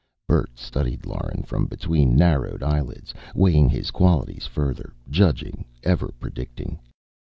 [0.27, 6.79] Bert studied Lauren from between narrowed eyelids, weighing his qualities further, judging, ever predicting.